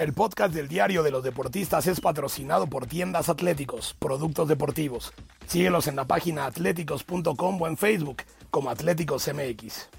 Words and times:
El 0.00 0.14
podcast 0.14 0.54
del 0.54 0.66
Diario 0.66 1.02
de 1.02 1.10
los 1.10 1.22
Deportistas 1.22 1.86
es 1.86 2.00
patrocinado 2.00 2.66
por 2.66 2.86
Tiendas 2.86 3.28
Atléticos, 3.28 3.94
Productos 3.98 4.48
Deportivos. 4.48 5.12
Síguelos 5.46 5.88
en 5.88 5.96
la 5.96 6.06
página 6.06 6.46
atléticos.com 6.46 7.60
o 7.60 7.66
en 7.66 7.76
Facebook 7.76 8.22
como 8.50 8.70
Atléticos 8.70 9.28
MX. 9.28 9.90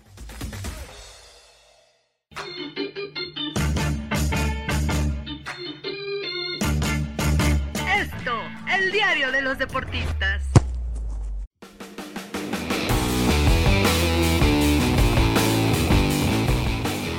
Esto, 7.95 8.41
el 8.75 8.91
diario 8.91 9.31
de 9.31 9.41
los 9.43 9.59
deportistas. 9.59 10.50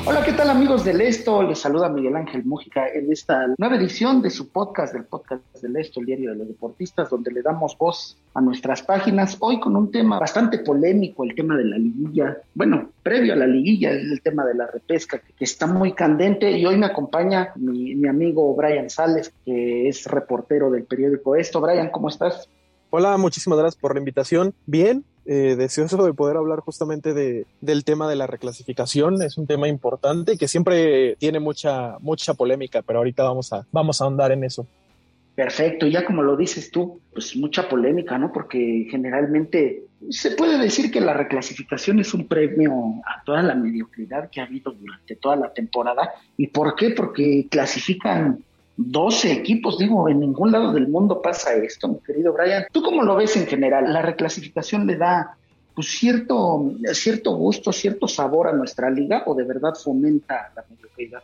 Hola, 0.05 0.25
¿qué 0.25 0.33
tal 0.33 0.51
amigos 0.51 0.85
del 0.85 1.01
Esto? 1.01 1.45
Les 1.45 1.61
saluda 1.61 1.89
Miguel 1.89 2.17
Ángel 2.17 2.45
Mújica 2.45 2.89
en 2.89 3.13
esta 3.13 3.47
nueva 3.57 3.77
edición 3.77 4.21
de 4.21 4.31
su 4.31 4.49
podcast, 4.49 4.93
del 4.93 5.05
podcast 5.05 5.43
del 5.63 5.77
Esto, 5.77 6.01
el 6.01 6.07
diario 6.07 6.31
de 6.31 6.37
los 6.39 6.49
deportistas, 6.49 7.09
donde 7.09 7.31
le 7.31 7.41
damos 7.41 7.79
voz 7.79 8.19
a 8.35 8.41
nuestras 8.41 8.83
páginas. 8.83 9.37
Hoy 9.39 9.61
con 9.61 9.77
un 9.77 9.93
tema 9.93 10.19
bastante 10.19 10.59
polémico, 10.59 11.23
el 11.23 11.37
tema 11.37 11.57
de 11.57 11.67
la 11.67 11.79
liguilla. 11.79 12.37
Bueno, 12.53 12.91
previo 13.05 13.35
a 13.35 13.37
la 13.37 13.47
liguilla 13.47 13.93
es 13.93 14.11
el 14.11 14.21
tema 14.23 14.45
de 14.45 14.55
la 14.55 14.67
repesca, 14.67 15.21
que, 15.21 15.45
está 15.45 15.69
muy 15.69 15.93
candente 15.93 16.51
y 16.51 16.67
hoy 16.67 16.77
me 16.77 16.87
acompaña 16.87 17.53
mi, 17.55 17.95
mi 17.95 18.09
amigo 18.09 18.57
Brian 18.57 18.91
Sales, 18.91 19.33
que 19.45 19.89
es 19.89 20.05
reportero 20.07 20.69
del 20.73 20.83
periódico 20.83 21.37
Esto. 21.37 21.61
Brian, 21.61 21.91
¿cómo 21.91 22.09
estás? 22.09 22.49
Hola, 22.91 23.17
muchísimas 23.17 23.59
gracias 23.59 23.81
por 23.81 23.95
la 23.95 24.01
invitación. 24.01 24.53
Bien, 24.67 25.05
eh, 25.25 25.55
deseoso 25.57 26.05
de 26.05 26.13
poder 26.13 26.37
hablar 26.37 26.61
justamente 26.61 27.15
de, 27.15 27.47
del 27.61 27.85
tema 27.85 28.09
de 28.09 28.17
la 28.17 28.27
reclasificación. 28.27 29.23
Es 29.23 29.39
un 29.39 29.47
tema 29.47 29.69
importante 29.69 30.37
que 30.37 30.49
siempre 30.49 31.17
tiene 31.17 31.41
mucha, 31.41 31.99
mucha 32.01 32.35
polémica, 32.35 32.83
pero 32.83 32.99
ahorita 32.99 33.23
vamos 33.23 33.53
a, 33.53 33.67
vamos 33.71 34.01
a 34.01 34.05
ahondar 34.05 34.33
en 34.33 34.45
eso. 34.45 34.67
Perfecto, 35.35 35.87
ya 35.87 36.05
como 36.05 36.23
lo 36.23 36.37
dices 36.37 36.71
tú, 36.71 37.01
pues 37.13 37.35
mucha 37.37 37.67
polémica, 37.67 38.19
¿no? 38.19 38.33
Porque 38.33 38.87
generalmente 38.91 39.85
se 40.11 40.33
puede 40.33 40.59
decir 40.59 40.91
que 40.91 41.01
la 41.01 41.15
reclasificación 41.15 42.01
es 42.01 42.13
un 42.13 42.29
premio 42.29 42.73
a 43.07 43.25
toda 43.25 43.43
la 43.43 43.55
mediocridad 43.55 44.29
que 44.29 44.41
ha 44.41 44.45
habido 44.45 44.73
durante 44.73 45.17
toda 45.17 45.37
la 45.37 45.53
temporada. 45.53 46.11
¿Y 46.37 46.49
por 46.49 46.75
qué? 46.75 46.91
Porque 46.91 47.47
clasifican 47.51 48.45
12 48.77 49.33
equipos, 49.33 49.79
digo, 49.79 50.09
en 50.09 50.21
ningún 50.21 50.51
lado 50.51 50.73
del 50.73 50.89
mundo 50.89 51.21
pasa 51.21 51.55
esto, 51.55 51.89
mi 51.89 51.99
querido 51.99 52.33
Brian. 52.33 52.65
¿Tú 52.73 52.83
cómo 52.83 53.03
lo 53.03 53.17
ves 53.17 53.37
en 53.37 53.47
general? 53.47 53.93
¿La 53.93 54.03
reclasificación 54.03 54.87
le 54.87 54.97
da 54.97 55.37
pues, 55.75 55.89
cierto, 55.89 56.73
cierto 56.93 57.37
gusto, 57.37 57.73
cierto 57.73 58.09
sabor 58.09 58.49
a 58.49 58.53
nuestra 58.53 58.91
liga 58.91 59.23
o 59.27 59.35
de 59.35 59.45
verdad 59.45 59.75
fomenta 59.75 60.53
la 60.57 60.65
mediocridad? 60.69 61.23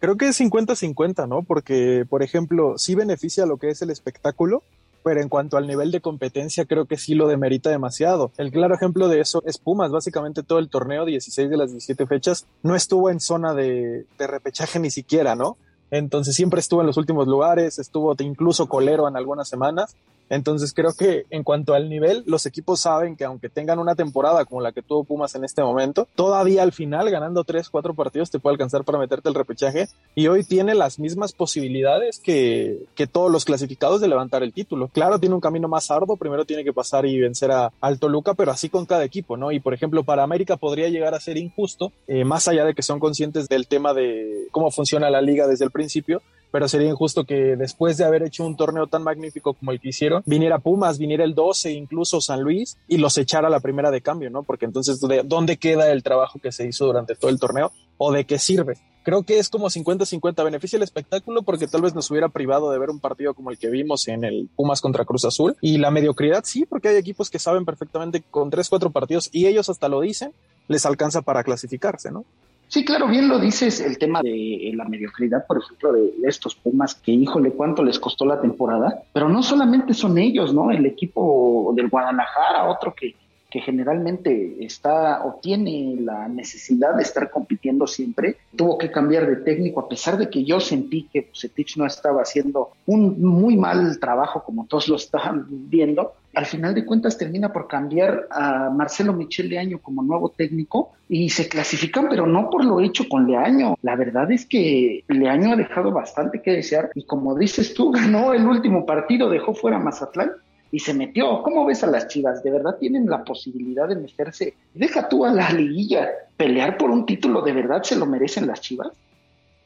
Creo 0.00 0.16
que 0.16 0.28
es 0.28 0.40
50-50, 0.40 1.28
¿no? 1.28 1.42
Porque, 1.42 2.06
por 2.08 2.22
ejemplo, 2.22 2.78
sí 2.78 2.94
beneficia 2.94 3.46
lo 3.46 3.58
que 3.58 3.68
es 3.68 3.82
el 3.82 3.90
espectáculo, 3.90 4.62
pero 5.04 5.20
en 5.20 5.28
cuanto 5.28 5.56
al 5.56 5.66
nivel 5.66 5.90
de 5.90 6.00
competencia 6.00 6.64
creo 6.64 6.86
que 6.86 6.96
sí 6.96 7.14
lo 7.14 7.28
demerita 7.28 7.70
demasiado. 7.70 8.32
El 8.38 8.50
claro 8.50 8.74
ejemplo 8.74 9.08
de 9.08 9.20
eso 9.20 9.42
es 9.46 9.58
Pumas, 9.58 9.90
básicamente 9.90 10.42
todo 10.42 10.58
el 10.58 10.68
torneo, 10.68 11.04
16 11.04 11.50
de 11.50 11.56
las 11.56 11.70
17 11.70 12.06
fechas, 12.06 12.46
no 12.62 12.74
estuvo 12.74 13.10
en 13.10 13.20
zona 13.20 13.54
de, 13.54 14.06
de 14.18 14.26
repechaje 14.26 14.78
ni 14.78 14.90
siquiera, 14.90 15.34
¿no? 15.36 15.58
Entonces 15.90 16.34
siempre 16.34 16.60
estuvo 16.60 16.80
en 16.80 16.86
los 16.86 16.96
últimos 16.96 17.26
lugares, 17.26 17.78
estuvo 17.78 18.14
incluso 18.20 18.68
colero 18.68 19.08
en 19.08 19.16
algunas 19.16 19.48
semanas 19.48 19.96
entonces 20.30 20.72
creo 20.72 20.94
que 20.94 21.26
en 21.30 21.42
cuanto 21.42 21.74
al 21.74 21.90
nivel, 21.90 22.22
los 22.26 22.46
equipos 22.46 22.80
saben 22.80 23.16
que 23.16 23.24
aunque 23.24 23.48
tengan 23.48 23.80
una 23.80 23.96
temporada 23.96 24.44
como 24.44 24.60
la 24.60 24.72
que 24.72 24.80
tuvo 24.80 25.04
Pumas 25.04 25.34
en 25.34 25.44
este 25.44 25.62
momento, 25.62 26.08
todavía 26.14 26.62
al 26.62 26.72
final 26.72 27.10
ganando 27.10 27.44
tres, 27.44 27.68
cuatro 27.68 27.94
partidos 27.94 28.30
te 28.30 28.38
puede 28.38 28.54
alcanzar 28.54 28.84
para 28.84 28.98
meterte 28.98 29.28
el 29.28 29.34
repechaje 29.34 29.88
y 30.14 30.28
hoy 30.28 30.44
tiene 30.44 30.74
las 30.74 31.00
mismas 31.00 31.32
posibilidades 31.32 32.20
que, 32.20 32.86
que 32.94 33.08
todos 33.08 33.30
los 33.30 33.44
clasificados 33.44 34.00
de 34.00 34.08
levantar 34.08 34.44
el 34.44 34.52
título. 34.52 34.88
Claro, 34.88 35.18
tiene 35.18 35.34
un 35.34 35.40
camino 35.40 35.68
más 35.68 35.90
arduo, 35.90 36.16
primero 36.16 36.44
tiene 36.44 36.64
que 36.64 36.72
pasar 36.72 37.06
y 37.06 37.20
vencer 37.20 37.50
a 37.50 37.72
Alto 37.80 38.08
Luca, 38.08 38.34
pero 38.34 38.52
así 38.52 38.68
con 38.68 38.86
cada 38.86 39.04
equipo, 39.04 39.36
¿no? 39.36 39.50
Y 39.50 39.58
por 39.58 39.74
ejemplo, 39.74 40.04
para 40.04 40.22
América 40.22 40.56
podría 40.56 40.88
llegar 40.88 41.14
a 41.14 41.20
ser 41.20 41.36
injusto, 41.38 41.92
eh, 42.06 42.24
más 42.24 42.46
allá 42.46 42.64
de 42.64 42.74
que 42.74 42.82
son 42.82 43.00
conscientes 43.00 43.48
del 43.48 43.66
tema 43.66 43.94
de 43.94 44.46
cómo 44.52 44.70
funciona 44.70 45.10
la 45.10 45.20
liga 45.20 45.48
desde 45.48 45.64
el 45.64 45.72
principio, 45.72 46.22
pero 46.50 46.68
sería 46.68 46.88
injusto 46.88 47.24
que 47.24 47.56
después 47.56 47.96
de 47.96 48.04
haber 48.04 48.22
hecho 48.22 48.44
un 48.44 48.56
torneo 48.56 48.86
tan 48.86 49.02
magnífico 49.02 49.54
como 49.54 49.72
el 49.72 49.80
que 49.80 49.90
hicieron, 49.90 50.22
viniera 50.26 50.58
Pumas, 50.58 50.98
viniera 50.98 51.24
el 51.24 51.34
12, 51.34 51.72
incluso 51.72 52.20
San 52.20 52.42
Luis, 52.42 52.76
y 52.88 52.98
los 52.98 53.16
echara 53.18 53.48
a 53.48 53.50
la 53.50 53.60
primera 53.60 53.90
de 53.90 54.00
cambio, 54.00 54.30
¿no? 54.30 54.42
Porque 54.42 54.64
entonces, 54.64 55.00
¿dónde 55.24 55.56
queda 55.56 55.90
el 55.92 56.02
trabajo 56.02 56.38
que 56.38 56.52
se 56.52 56.66
hizo 56.66 56.86
durante 56.86 57.14
todo 57.14 57.30
el 57.30 57.40
torneo? 57.40 57.72
¿O 57.98 58.12
de 58.12 58.24
qué 58.24 58.38
sirve? 58.38 58.74
Creo 59.02 59.22
que 59.22 59.38
es 59.38 59.48
como 59.48 59.68
50-50. 59.68 60.44
Beneficia 60.44 60.76
el 60.76 60.82
espectáculo 60.82 61.42
porque 61.42 61.66
tal 61.66 61.82
vez 61.82 61.94
nos 61.94 62.10
hubiera 62.10 62.28
privado 62.28 62.70
de 62.70 62.78
ver 62.78 62.90
un 62.90 63.00
partido 63.00 63.34
como 63.34 63.50
el 63.50 63.58
que 63.58 63.70
vimos 63.70 64.08
en 64.08 64.24
el 64.24 64.48
Pumas 64.54 64.80
contra 64.80 65.04
Cruz 65.04 65.24
Azul. 65.24 65.56
Y 65.60 65.78
la 65.78 65.90
mediocridad 65.90 66.44
sí, 66.44 66.66
porque 66.66 66.88
hay 66.88 66.96
equipos 66.96 67.30
que 67.30 67.38
saben 67.38 67.64
perfectamente 67.64 68.22
con 68.30 68.50
3-4 68.50 68.92
partidos 68.92 69.30
y 69.32 69.46
ellos 69.46 69.70
hasta 69.70 69.88
lo 69.88 70.00
dicen, 70.00 70.32
les 70.68 70.84
alcanza 70.84 71.22
para 71.22 71.42
clasificarse, 71.44 72.10
¿no? 72.10 72.24
Sí, 72.70 72.84
claro, 72.84 73.08
bien 73.08 73.26
lo 73.26 73.40
dices, 73.40 73.80
el 73.80 73.98
tema 73.98 74.22
de 74.22 74.72
la 74.76 74.84
mediocridad, 74.84 75.44
por 75.44 75.58
ejemplo, 75.58 75.92
de 75.92 76.12
estos 76.22 76.54
Pumas, 76.54 76.94
que 76.94 77.10
híjole, 77.10 77.50
cuánto 77.50 77.82
les 77.82 77.98
costó 77.98 78.24
la 78.24 78.40
temporada, 78.40 79.02
pero 79.12 79.28
no 79.28 79.42
solamente 79.42 79.92
son 79.92 80.16
ellos, 80.18 80.54
¿no? 80.54 80.70
El 80.70 80.86
equipo 80.86 81.72
del 81.74 81.88
Guadalajara, 81.88 82.70
otro 82.70 82.94
que 82.94 83.16
que 83.50 83.60
generalmente 83.60 84.64
está 84.64 85.24
o 85.26 85.40
tiene 85.42 85.96
la 86.00 86.28
necesidad 86.28 86.94
de 86.94 87.02
estar 87.02 87.30
compitiendo 87.30 87.86
siempre, 87.86 88.36
tuvo 88.56 88.78
que 88.78 88.90
cambiar 88.90 89.26
de 89.26 89.36
técnico 89.36 89.80
a 89.80 89.88
pesar 89.88 90.16
de 90.16 90.30
que 90.30 90.44
yo 90.44 90.60
sentí 90.60 91.08
que 91.12 91.22
Bucetich 91.22 91.76
no 91.76 91.84
estaba 91.84 92.22
haciendo 92.22 92.70
un 92.86 93.20
muy 93.20 93.56
mal 93.56 93.98
trabajo 93.98 94.44
como 94.44 94.66
todos 94.66 94.88
lo 94.88 94.96
estaban 94.96 95.46
viendo. 95.48 96.12
Al 96.34 96.46
final 96.46 96.74
de 96.74 96.84
cuentas 96.84 97.18
termina 97.18 97.52
por 97.52 97.66
cambiar 97.66 98.28
a 98.30 98.70
Marcelo 98.70 99.12
Michel 99.12 99.48
Leaño 99.48 99.80
como 99.80 100.02
nuevo 100.02 100.28
técnico 100.28 100.92
y 101.08 101.28
se 101.30 101.48
clasifican, 101.48 102.08
pero 102.08 102.26
no 102.26 102.48
por 102.50 102.64
lo 102.64 102.80
hecho 102.80 103.08
con 103.08 103.26
Leaño. 103.26 103.76
La 103.82 103.96
verdad 103.96 104.30
es 104.30 104.46
que 104.46 105.04
Leaño 105.08 105.52
ha 105.52 105.56
dejado 105.56 105.90
bastante 105.90 106.40
que 106.40 106.52
desear 106.52 106.90
y 106.94 107.04
como 107.04 107.36
dices 107.36 107.74
tú, 107.74 107.90
ganó 107.92 108.32
el 108.32 108.46
último 108.46 108.86
partido, 108.86 109.28
dejó 109.28 109.54
fuera 109.54 109.78
a 109.78 109.80
Mazatlán 109.80 110.30
y 110.70 110.78
se 110.78 110.94
metió. 110.94 111.42
¿Cómo 111.42 111.64
ves 111.64 111.82
a 111.82 111.88
las 111.88 112.06
Chivas? 112.06 112.44
¿De 112.44 112.50
verdad 112.50 112.76
tienen 112.78 113.06
la 113.06 113.24
posibilidad 113.24 113.88
de 113.88 113.96
meterse? 113.96 114.54
Deja 114.72 115.08
tú 115.08 115.24
a 115.24 115.32
la 115.32 115.50
liguilla. 115.50 116.08
¿Pelear 116.36 116.78
por 116.78 116.90
un 116.90 117.06
título 117.06 117.42
de 117.42 117.52
verdad 117.52 117.82
se 117.82 117.96
lo 117.96 118.06
merecen 118.06 118.46
las 118.46 118.60
Chivas? 118.60 118.92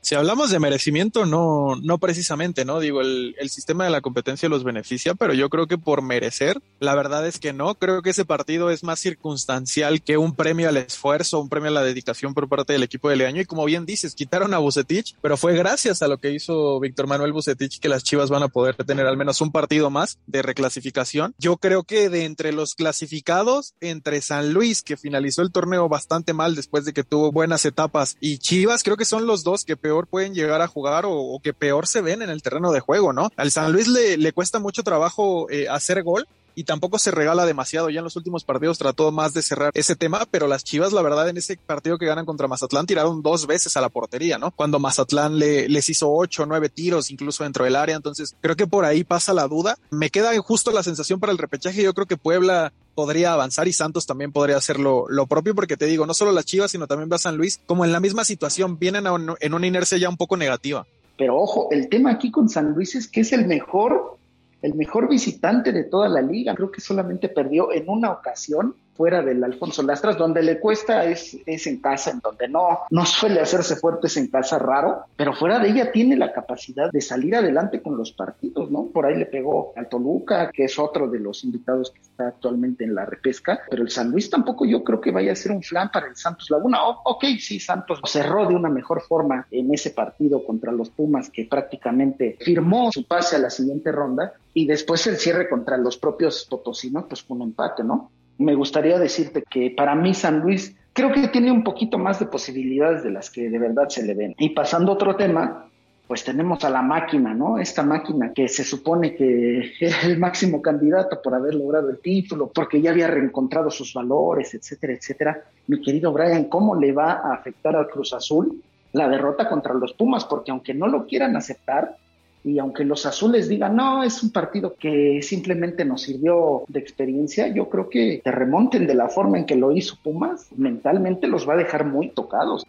Si 0.04 0.14
hablamos 0.14 0.50
de 0.50 0.60
merecimiento, 0.60 1.24
no, 1.24 1.76
no 1.82 1.96
precisamente, 1.96 2.66
¿no? 2.66 2.78
Digo, 2.78 3.00
el, 3.00 3.34
el, 3.38 3.48
sistema 3.48 3.84
de 3.84 3.90
la 3.90 4.02
competencia 4.02 4.50
los 4.50 4.62
beneficia, 4.62 5.14
pero 5.14 5.32
yo 5.32 5.48
creo 5.48 5.66
que 5.66 5.78
por 5.78 6.02
merecer, 6.02 6.60
la 6.78 6.94
verdad 6.94 7.26
es 7.26 7.38
que 7.38 7.54
no. 7.54 7.74
Creo 7.74 8.02
que 8.02 8.10
ese 8.10 8.26
partido 8.26 8.68
es 8.68 8.84
más 8.84 9.00
circunstancial 9.00 10.02
que 10.02 10.18
un 10.18 10.36
premio 10.36 10.68
al 10.68 10.76
esfuerzo, 10.76 11.40
un 11.40 11.48
premio 11.48 11.70
a 11.70 11.72
la 11.72 11.82
dedicación 11.82 12.34
por 12.34 12.50
parte 12.50 12.74
del 12.74 12.82
equipo 12.82 13.08
de 13.08 13.16
Leaño. 13.16 13.40
Y 13.40 13.46
como 13.46 13.64
bien 13.64 13.86
dices, 13.86 14.14
quitaron 14.14 14.52
a 14.52 14.58
Bucetich, 14.58 15.16
pero 15.22 15.38
fue 15.38 15.54
gracias 15.54 16.02
a 16.02 16.08
lo 16.08 16.18
que 16.18 16.32
hizo 16.32 16.78
Víctor 16.80 17.06
Manuel 17.06 17.32
Bucetich 17.32 17.80
que 17.80 17.88
las 17.88 18.04
Chivas 18.04 18.28
van 18.28 18.42
a 18.42 18.48
poder 18.48 18.74
tener 18.74 19.06
al 19.06 19.16
menos 19.16 19.40
un 19.40 19.52
partido 19.52 19.88
más 19.88 20.18
de 20.26 20.42
reclasificación. 20.42 21.34
Yo 21.38 21.56
creo 21.56 21.84
que 21.84 22.10
de 22.10 22.26
entre 22.26 22.52
los 22.52 22.74
clasificados, 22.74 23.72
entre 23.80 24.20
San 24.20 24.52
Luis, 24.52 24.82
que 24.82 24.98
finalizó 24.98 25.40
el 25.40 25.50
torneo 25.50 25.88
bastante 25.88 26.34
mal 26.34 26.54
después 26.54 26.84
de 26.84 26.92
que 26.92 27.04
tuvo 27.04 27.32
buenas 27.32 27.64
etapas, 27.64 28.18
y 28.20 28.36
Chivas, 28.36 28.82
creo 28.82 28.98
que 28.98 29.06
son 29.06 29.26
los 29.26 29.44
dos 29.44 29.64
que 29.64 29.78
peor 29.78 29.93
pueden 30.02 30.34
llegar 30.34 30.60
a 30.60 30.68
jugar 30.68 31.04
o, 31.06 31.40
que 31.42 31.54
peor 31.54 31.86
se 31.86 32.00
ven 32.00 32.22
en 32.22 32.30
el 32.30 32.42
terreno 32.42 32.72
de 32.72 32.80
juego, 32.80 33.12
¿no? 33.12 33.30
Al 33.36 33.50
San 33.50 33.72
Luis 33.72 33.88
le, 33.88 34.16
le 34.16 34.32
cuesta 34.32 34.58
mucho 34.58 34.82
trabajo 34.82 35.48
eh, 35.50 35.68
hacer 35.68 36.02
gol, 36.02 36.26
y 36.54 36.64
tampoco 36.64 36.98
se 36.98 37.10
regala 37.10 37.46
demasiado. 37.46 37.90
Ya 37.90 37.98
en 37.98 38.04
los 38.04 38.16
últimos 38.16 38.44
partidos 38.44 38.78
trató 38.78 39.10
más 39.12 39.34
de 39.34 39.42
cerrar 39.42 39.70
ese 39.74 39.96
tema, 39.96 40.26
pero 40.30 40.46
las 40.46 40.64
Chivas, 40.64 40.92
la 40.92 41.02
verdad, 41.02 41.28
en 41.28 41.36
ese 41.36 41.56
partido 41.56 41.98
que 41.98 42.06
ganan 42.06 42.26
contra 42.26 42.48
Mazatlán 42.48 42.86
tiraron 42.86 43.22
dos 43.22 43.46
veces 43.46 43.76
a 43.76 43.80
la 43.80 43.88
portería, 43.88 44.38
¿no? 44.38 44.50
Cuando 44.50 44.78
Mazatlán 44.78 45.38
le, 45.38 45.68
les 45.68 45.88
hizo 45.88 46.12
ocho 46.12 46.44
o 46.44 46.46
nueve 46.46 46.68
tiros 46.68 47.10
incluso 47.10 47.44
dentro 47.44 47.64
del 47.64 47.76
área. 47.76 47.96
Entonces 47.96 48.34
creo 48.40 48.56
que 48.56 48.66
por 48.66 48.84
ahí 48.84 49.04
pasa 49.04 49.32
la 49.32 49.48
duda. 49.48 49.78
Me 49.90 50.10
queda 50.10 50.36
justo 50.40 50.70
la 50.70 50.82
sensación 50.82 51.20
para 51.20 51.32
el 51.32 51.38
repechaje. 51.38 51.82
Yo 51.82 51.94
creo 51.94 52.06
que 52.06 52.16
Puebla 52.16 52.72
podría 52.94 53.32
avanzar 53.32 53.68
y 53.68 53.72
Santos 53.72 54.06
también 54.06 54.32
podría 54.32 54.56
hacer 54.56 54.78
lo, 54.78 55.06
propio, 55.28 55.54
porque 55.54 55.76
te 55.76 55.86
digo, 55.86 56.06
no 56.06 56.14
solo 56.14 56.32
las 56.32 56.44
Chivas, 56.44 56.70
sino 56.70 56.86
también 56.86 57.10
va 57.10 57.18
San 57.18 57.36
Luis, 57.36 57.60
como 57.66 57.84
en 57.84 57.92
la 57.92 58.00
misma 58.00 58.24
situación, 58.24 58.78
vienen 58.78 59.04
en 59.40 59.54
una 59.54 59.66
inercia 59.66 59.98
ya 59.98 60.08
un 60.08 60.16
poco 60.16 60.36
negativa. 60.36 60.86
Pero 61.16 61.36
ojo, 61.36 61.68
el 61.70 61.88
tema 61.88 62.12
aquí 62.12 62.30
con 62.30 62.48
San 62.48 62.72
Luis 62.72 62.94
es 62.94 63.08
que 63.08 63.20
es 63.20 63.32
el 63.32 63.46
mejor, 63.46 64.16
el 64.64 64.74
mejor 64.74 65.10
visitante 65.10 65.72
de 65.72 65.84
toda 65.84 66.08
la 66.08 66.22
liga. 66.22 66.54
Creo 66.54 66.70
que 66.70 66.80
solamente 66.80 67.28
perdió 67.28 67.70
en 67.70 67.86
una 67.86 68.10
ocasión 68.10 68.74
fuera 68.94 69.22
del 69.22 69.42
Alfonso 69.42 69.82
Lastras, 69.82 70.16
donde 70.16 70.42
le 70.42 70.60
cuesta 70.60 71.04
es, 71.04 71.36
es 71.46 71.66
en 71.66 71.80
casa, 71.80 72.10
en 72.10 72.20
donde 72.20 72.48
no, 72.48 72.80
no 72.90 73.04
suele 73.04 73.40
hacerse 73.40 73.76
fuertes 73.76 74.16
en 74.16 74.28
casa 74.28 74.58
raro, 74.58 75.04
pero 75.16 75.34
fuera 75.34 75.58
de 75.58 75.68
ella 75.68 75.92
tiene 75.92 76.16
la 76.16 76.32
capacidad 76.32 76.90
de 76.90 77.00
salir 77.00 77.34
adelante 77.34 77.82
con 77.82 77.96
los 77.96 78.12
partidos, 78.12 78.70
¿no? 78.70 78.86
Por 78.86 79.06
ahí 79.06 79.16
le 79.16 79.26
pegó 79.26 79.72
al 79.76 79.88
Toluca, 79.88 80.50
que 80.52 80.64
es 80.64 80.78
otro 80.78 81.08
de 81.08 81.18
los 81.18 81.44
invitados 81.44 81.90
que 81.90 82.00
está 82.00 82.28
actualmente 82.28 82.84
en 82.84 82.94
la 82.94 83.04
repesca, 83.04 83.60
pero 83.68 83.82
el 83.82 83.90
San 83.90 84.10
Luis 84.10 84.30
tampoco 84.30 84.64
yo 84.64 84.84
creo 84.84 85.00
que 85.00 85.10
vaya 85.10 85.32
a 85.32 85.36
ser 85.36 85.52
un 85.52 85.62
flan 85.62 85.90
para 85.90 86.06
el 86.06 86.16
Santos 86.16 86.50
Laguna. 86.50 86.78
ok, 86.84 87.24
sí, 87.38 87.58
Santos 87.58 88.00
cerró 88.04 88.46
de 88.46 88.54
una 88.54 88.68
mejor 88.68 89.02
forma 89.02 89.46
en 89.50 89.72
ese 89.74 89.90
partido 89.90 90.44
contra 90.44 90.72
los 90.72 90.90
Pumas, 90.90 91.30
que 91.30 91.44
prácticamente 91.44 92.36
firmó 92.40 92.92
su 92.92 93.06
pase 93.06 93.36
a 93.36 93.40
la 93.40 93.50
siguiente 93.50 93.90
ronda, 93.90 94.34
y 94.52 94.66
después 94.66 95.06
el 95.06 95.16
cierre 95.16 95.48
contra 95.48 95.76
los 95.76 95.96
propios 95.96 96.46
potosinos, 96.48 97.04
pues 97.08 97.22
fue 97.22 97.36
un 97.36 97.42
empate, 97.42 97.82
¿no? 97.82 98.10
Me 98.38 98.54
gustaría 98.54 98.98
decirte 98.98 99.42
que 99.48 99.70
para 99.70 99.94
mí 99.94 100.14
San 100.14 100.40
Luis 100.40 100.76
creo 100.92 101.12
que 101.12 101.28
tiene 101.28 101.50
un 101.50 101.64
poquito 101.64 101.98
más 101.98 102.18
de 102.18 102.26
posibilidades 102.26 103.02
de 103.02 103.10
las 103.10 103.30
que 103.30 103.50
de 103.50 103.58
verdad 103.58 103.88
se 103.88 104.04
le 104.04 104.14
ven. 104.14 104.34
Y 104.38 104.50
pasando 104.50 104.92
a 104.92 104.94
otro 104.94 105.16
tema, 105.16 105.68
pues 106.06 106.22
tenemos 106.22 106.62
a 106.64 106.70
la 106.70 106.82
máquina, 106.82 107.32
¿no? 107.32 107.58
Esta 107.58 107.82
máquina 107.82 108.32
que 108.34 108.46
se 108.48 108.62
supone 108.62 109.14
que 109.14 109.72
era 109.80 110.02
el 110.02 110.18
máximo 110.18 110.60
candidato 110.60 111.20
por 111.22 111.34
haber 111.34 111.54
logrado 111.54 111.90
el 111.90 111.98
título, 111.98 112.50
porque 112.54 112.80
ya 112.80 112.90
había 112.90 113.06
reencontrado 113.06 113.70
sus 113.70 113.94
valores, 113.94 114.54
etcétera, 114.54 114.92
etcétera. 114.92 115.42
Mi 115.66 115.80
querido 115.80 116.12
Brian, 116.12 116.44
¿cómo 116.44 116.74
le 116.74 116.92
va 116.92 117.12
a 117.12 117.34
afectar 117.34 117.74
al 117.74 117.88
Cruz 117.88 118.12
Azul 118.12 118.62
la 118.92 119.08
derrota 119.08 119.48
contra 119.48 119.74
los 119.74 119.94
Pumas? 119.94 120.24
Porque 120.24 120.50
aunque 120.50 120.74
no 120.74 120.86
lo 120.86 121.06
quieran 121.06 121.36
aceptar, 121.36 121.96
y 122.44 122.58
aunque 122.58 122.84
los 122.84 123.06
azules 123.06 123.48
digan, 123.48 123.74
no, 123.74 124.02
es 124.02 124.22
un 124.22 124.30
partido 124.30 124.76
que 124.76 125.20
simplemente 125.22 125.84
nos 125.84 126.02
sirvió 126.02 126.64
de 126.68 126.78
experiencia, 126.78 127.48
yo 127.48 127.70
creo 127.70 127.88
que 127.88 128.20
te 128.22 128.30
remonten 128.30 128.86
de 128.86 128.94
la 128.94 129.08
forma 129.08 129.38
en 129.38 129.46
que 129.46 129.56
lo 129.56 129.72
hizo 129.72 129.96
Pumas, 130.02 130.48
mentalmente 130.54 131.26
los 131.26 131.48
va 131.48 131.54
a 131.54 131.56
dejar 131.56 131.86
muy 131.86 132.10
tocados. 132.10 132.66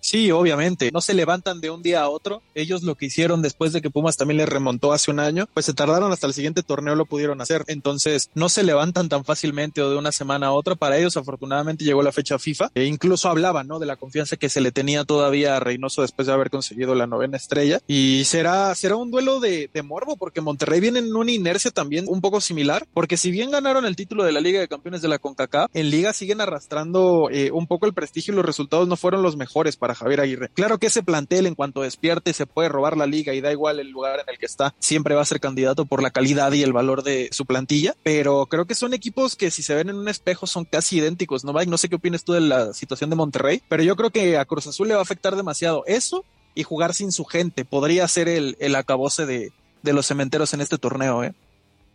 Sí, 0.00 0.30
obviamente, 0.30 0.90
no 0.92 1.00
se 1.00 1.14
levantan 1.14 1.60
de 1.60 1.70
un 1.70 1.82
día 1.82 2.02
a 2.02 2.08
otro. 2.08 2.42
Ellos 2.54 2.82
lo 2.82 2.94
que 2.94 3.06
hicieron 3.06 3.42
después 3.42 3.72
de 3.72 3.82
que 3.82 3.90
Pumas 3.90 4.16
también 4.16 4.38
les 4.38 4.48
remontó 4.48 4.92
hace 4.92 5.10
un 5.10 5.20
año, 5.20 5.48
pues 5.52 5.66
se 5.66 5.74
tardaron 5.74 6.10
hasta 6.12 6.26
el 6.26 6.34
siguiente 6.34 6.62
torneo 6.62 6.94
lo 6.94 7.04
pudieron 7.04 7.40
hacer. 7.40 7.64
Entonces, 7.66 8.30
no 8.34 8.48
se 8.48 8.62
levantan 8.62 9.08
tan 9.08 9.24
fácilmente 9.24 9.82
o 9.82 9.90
de 9.90 9.96
una 9.96 10.12
semana 10.12 10.48
a 10.48 10.52
otra. 10.52 10.74
Para 10.74 10.98
ellos, 10.98 11.16
afortunadamente, 11.16 11.84
llegó 11.84 12.02
la 12.02 12.12
fecha 12.12 12.38
FIFA 12.38 12.70
e 12.74 12.84
incluso 12.84 13.28
hablaban, 13.28 13.68
¿no? 13.68 13.78
De 13.78 13.86
la 13.86 13.96
confianza 13.96 14.36
que 14.36 14.48
se 14.48 14.60
le 14.60 14.72
tenía 14.72 15.04
todavía 15.04 15.56
a 15.56 15.60
Reynoso 15.60 16.02
después 16.02 16.26
de 16.26 16.32
haber 16.32 16.50
conseguido 16.50 16.94
la 16.94 17.06
novena 17.06 17.36
estrella. 17.36 17.80
Y 17.86 18.24
será, 18.24 18.74
será 18.74 18.96
un 18.96 19.10
duelo 19.10 19.40
de, 19.40 19.68
morbo 19.84 20.16
porque 20.16 20.42
Monterrey 20.42 20.78
viene 20.78 20.98
en 20.98 21.16
una 21.16 21.32
inercia 21.32 21.70
también 21.70 22.04
un 22.06 22.20
poco 22.20 22.40
similar, 22.40 22.86
porque 22.92 23.16
si 23.16 23.30
bien 23.30 23.50
ganaron 23.50 23.86
el 23.86 23.96
título 23.96 24.24
de 24.24 24.32
la 24.32 24.40
Liga 24.40 24.60
de 24.60 24.68
Campeones 24.68 25.00
de 25.00 25.08
la 25.08 25.18
CONCACAF, 25.18 25.70
en 25.72 25.90
Liga 25.90 26.12
siguen 26.12 26.40
arrastrando 26.40 27.28
eh, 27.30 27.50
un 27.50 27.66
poco 27.66 27.86
el 27.86 27.94
prestigio 27.94 28.32
y 28.32 28.36
los 28.36 28.44
resultados 28.44 28.86
no 28.88 28.96
fueron 28.96 29.22
los 29.22 29.36
mejores 29.36 29.76
Javier 29.94 30.20
Aguirre. 30.20 30.50
Claro 30.54 30.78
que 30.78 30.88
ese 30.88 31.02
plantel 31.02 31.46
en 31.46 31.54
cuanto 31.54 31.82
despierte 31.82 32.32
se 32.32 32.46
puede 32.46 32.68
robar 32.68 32.96
la 32.96 33.06
liga 33.06 33.34
y 33.34 33.40
da 33.40 33.52
igual 33.52 33.80
el 33.80 33.90
lugar 33.90 34.20
en 34.20 34.28
el 34.28 34.38
que 34.38 34.46
está, 34.46 34.74
siempre 34.78 35.14
va 35.14 35.22
a 35.22 35.26
ser 35.26 35.40
candidato 35.40 35.84
por 35.84 36.02
la 36.02 36.10
calidad 36.10 36.52
y 36.52 36.62
el 36.62 36.72
valor 36.72 37.02
de 37.02 37.28
su 37.32 37.46
plantilla, 37.46 37.94
pero 38.02 38.46
creo 38.46 38.66
que 38.66 38.74
son 38.74 38.94
equipos 38.94 39.36
que 39.36 39.50
si 39.50 39.62
se 39.62 39.74
ven 39.74 39.88
en 39.88 39.96
un 39.96 40.08
espejo 40.08 40.46
son 40.46 40.64
casi 40.64 40.98
idénticos, 40.98 41.44
¿no, 41.44 41.52
Mike? 41.52 41.70
No 41.70 41.78
sé 41.78 41.88
qué 41.88 41.96
opinas 41.96 42.24
tú 42.24 42.32
de 42.32 42.40
la 42.40 42.72
situación 42.72 43.10
de 43.10 43.16
Monterrey, 43.16 43.62
pero 43.68 43.82
yo 43.82 43.96
creo 43.96 44.10
que 44.10 44.36
a 44.38 44.44
Cruz 44.44 44.66
Azul 44.66 44.88
le 44.88 44.94
va 44.94 45.00
a 45.00 45.02
afectar 45.02 45.36
demasiado 45.36 45.84
eso 45.86 46.24
y 46.54 46.62
jugar 46.62 46.94
sin 46.94 47.12
su 47.12 47.24
gente. 47.24 47.64
Podría 47.64 48.06
ser 48.08 48.28
el, 48.28 48.56
el 48.58 48.74
acabose 48.74 49.26
de, 49.26 49.52
de 49.82 49.92
los 49.92 50.06
cementeros 50.06 50.52
en 50.54 50.60
este 50.60 50.78
torneo, 50.78 51.24
¿eh? 51.24 51.32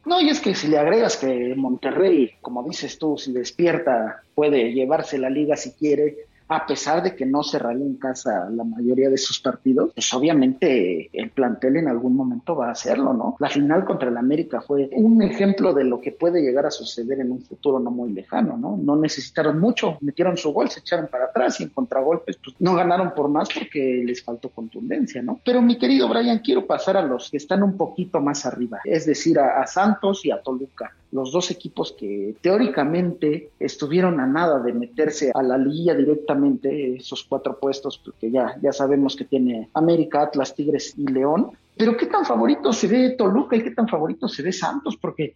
No, 0.06 0.21
y 0.21 0.30
es 0.30 0.39
que 0.39 0.53
si 0.53 0.68
le 0.68 0.77
agregas 0.77 1.18
que 1.18 1.56
Monterrey, 1.56 2.33
como 2.41 2.62
dices 2.63 3.00
tú, 3.00 3.18
si 3.18 3.31
despierta, 3.31 4.21
puede 4.36 4.71
llevarse 4.71 5.18
la 5.18 5.31
liga 5.31 5.57
si 5.57 5.71
quiere, 5.71 6.27
a 6.47 6.65
pesar 6.65 7.01
de 7.01 7.15
que 7.15 7.25
no 7.25 7.44
cerraría 7.44 7.86
en 7.86 7.95
casa 7.95 8.50
la 8.51 8.63
mayoría 8.63 9.09
de 9.09 9.18
sus 9.18 9.39
partidos, 9.39 9.92
pues 9.94 10.13
obviamente 10.13 11.09
el 11.12 11.31
plantel 11.31 11.77
en 11.77 11.88
algún 11.88 12.15
momento 12.15 12.56
va 12.56 12.68
a 12.68 12.71
hacerlo, 12.71 13.13
¿no? 13.13 13.36
La 13.39 13.50
final 13.50 13.86
contra 13.86 14.09
el 14.09 14.18
América 14.18 14.62
fue 14.62 14.89
un 14.92 15.21
ejemplo 15.21 15.74
de 15.74 15.83
lo 15.83 16.00
que 16.00 16.12
puede 16.12 16.42
llegar 16.42 16.65
a 16.65 16.71
suceder 16.71 17.19
en 17.19 17.31
un 17.31 17.42
futuro 17.42 17.80
no 17.80 17.92
muy 17.92 18.12
lejano, 18.12 18.57
¿no? 18.57 18.77
No 18.77 18.95
necesitaron 18.95 19.59
mucho, 19.59 19.97
metieron 20.01 20.38
su 20.38 20.53
gol, 20.53 20.69
se 20.69 20.81
echaron 20.81 21.07
para 21.07 21.25
atrás 21.25 21.59
y 21.59 21.63
en 21.63 21.69
contragolpes, 21.69 22.38
pues 22.44 22.56
no 22.59 22.75
ganaron 22.75 23.13
por 23.15 23.30
más 23.30 23.50
porque 23.53 24.03
les 24.06 24.24
faltó 24.24 24.50
contundencia, 24.50 25.21
¿no? 25.21 25.39
Pero 25.44 25.62
mi 25.62 25.77
querido 25.77 26.07
Brian, 26.07 26.39
quiero 26.39 26.65
pasar 26.68 26.98
a 26.98 27.01
los 27.01 27.31
que 27.31 27.38
están 27.38 27.63
un 27.63 27.75
poquito 27.77 28.19
más 28.21 28.45
arriba, 28.45 28.80
es 28.83 29.06
decir, 29.06 29.39
a, 29.39 29.62
a 29.62 29.68
Santos 29.68 30.25
y 30.25 30.31
a 30.31 30.41
Toluca 30.41 30.94
los 31.11 31.31
dos 31.31 31.51
equipos 31.51 31.95
que 31.97 32.35
teóricamente 32.41 33.51
estuvieron 33.59 34.19
a 34.19 34.27
nada 34.27 34.59
de 34.59 34.73
meterse 34.73 35.31
a 35.33 35.41
la 35.41 35.57
liga 35.57 35.93
directamente, 35.93 36.95
esos 36.95 37.23
cuatro 37.23 37.59
puestos, 37.59 37.97
porque 38.03 38.31
ya, 38.31 38.57
ya 38.61 38.73
sabemos 38.73 39.15
que 39.15 39.25
tiene 39.25 39.69
América, 39.73 40.23
Atlas, 40.23 40.53
Tigres 40.55 40.93
y 40.97 41.07
León. 41.07 41.51
Pero 41.77 41.95
qué 41.97 42.07
tan 42.07 42.25
favorito 42.25 42.71
se 42.71 42.87
ve 42.87 43.15
Toluca 43.17 43.55
y 43.55 43.63
qué 43.63 43.71
tan 43.71 43.87
favorito 43.87 44.27
se 44.27 44.43
ve 44.43 44.51
Santos, 44.51 44.97
porque 44.97 45.35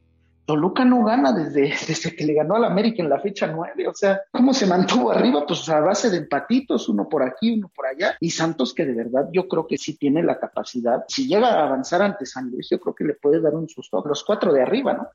Toluca 0.50 0.84
no 0.84 1.04
gana 1.04 1.32
desde, 1.32 1.62
desde 1.88 2.16
que 2.16 2.26
le 2.26 2.34
ganó 2.34 2.56
al 2.56 2.64
América 2.64 3.04
en 3.04 3.10
la 3.10 3.20
fecha 3.20 3.46
nueve. 3.46 3.88
O 3.88 3.94
sea, 3.94 4.22
¿cómo 4.32 4.52
se 4.52 4.66
mantuvo 4.66 5.12
arriba? 5.12 5.46
Pues 5.46 5.70
a 5.70 5.80
base 5.80 6.10
de 6.10 6.18
empatitos, 6.18 6.90
uno 6.90 7.08
por 7.08 7.22
aquí, 7.22 7.52
uno 7.52 7.70
por 7.70 7.86
allá. 7.86 8.18
Y 8.20 8.32
Santos, 8.32 8.74
que 8.74 8.84
de 8.84 8.96
verdad 8.96 9.30
yo 9.32 9.48
creo 9.48 9.68
que 9.68 9.78
sí 9.78 9.96
tiene 9.96 10.24
la 10.24 10.40
capacidad. 10.40 11.04
Si 11.08 11.28
llega 11.28 11.50
a 11.50 11.68
avanzar 11.68 12.02
ante 12.02 12.26
San 12.26 12.50
Luis, 12.50 12.68
yo 12.72 12.80
creo 12.80 12.96
que 12.96 13.04
le 13.04 13.14
puede 13.14 13.40
dar 13.40 13.54
un 13.54 13.70
susto 13.70 14.04
a 14.04 14.08
los 14.08 14.24
cuatro 14.24 14.52
de 14.52 14.64
arriba, 14.64 14.94
¿no? 14.94 15.08